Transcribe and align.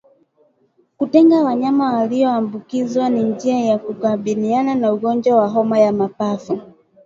Kutenga 0.97 1.43
wanyama 1.43 1.93
walioambukizwa 1.93 3.09
ni 3.09 3.23
njia 3.23 3.65
ya 3.65 3.77
kukabiliana 3.79 4.75
na 4.75 4.93
ugonjwa 4.93 5.37
wa 5.37 5.47
homa 5.47 5.79
ya 5.79 5.91
mapafu 5.91 6.61